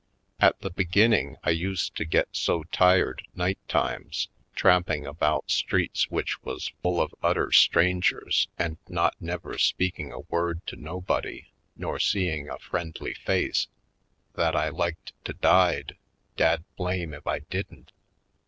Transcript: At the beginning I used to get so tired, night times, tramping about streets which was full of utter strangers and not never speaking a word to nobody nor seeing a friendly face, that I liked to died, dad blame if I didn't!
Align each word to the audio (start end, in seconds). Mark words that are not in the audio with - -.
At 0.39 0.59
the 0.61 0.71
beginning 0.71 1.37
I 1.43 1.51
used 1.51 1.95
to 1.97 2.05
get 2.05 2.27
so 2.31 2.63
tired, 2.71 3.21
night 3.35 3.59
times, 3.67 4.29
tramping 4.55 5.05
about 5.05 5.51
streets 5.51 6.09
which 6.09 6.41
was 6.41 6.71
full 6.81 6.99
of 6.99 7.13
utter 7.21 7.51
strangers 7.51 8.47
and 8.57 8.77
not 8.89 9.13
never 9.19 9.59
speaking 9.59 10.11
a 10.11 10.21
word 10.21 10.65
to 10.65 10.75
nobody 10.75 11.51
nor 11.75 11.99
seeing 11.99 12.49
a 12.49 12.57
friendly 12.57 13.13
face, 13.13 13.67
that 14.33 14.55
I 14.55 14.69
liked 14.69 15.13
to 15.25 15.33
died, 15.33 15.97
dad 16.35 16.63
blame 16.77 17.13
if 17.13 17.27
I 17.27 17.37
didn't! 17.41 17.91